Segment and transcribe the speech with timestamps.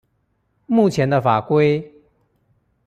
[0.65, 1.91] 目前的法規